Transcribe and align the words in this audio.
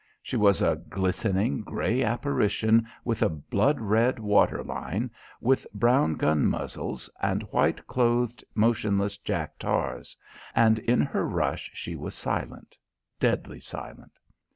She 0.23 0.35
was 0.35 0.63
a 0.63 0.77
glistening 0.89 1.61
grey 1.61 2.01
apparition 2.01 2.87
with 3.05 3.21
a 3.21 3.29
blood 3.29 3.79
red 3.79 4.17
water 4.17 4.63
line, 4.63 5.11
with 5.39 5.67
brown 5.75 6.15
gun 6.15 6.47
muzzles 6.47 7.07
and 7.21 7.43
white 7.53 7.85
clothed 7.85 8.43
motionless 8.55 9.17
jack 9.19 9.59
tars; 9.59 10.17
and 10.55 10.79
in 10.79 11.01
her 11.01 11.27
rush 11.27 11.69
she 11.75 11.95
was 11.95 12.15
silent, 12.15 12.79
deadly 13.19 13.59
silent. 13.59 14.13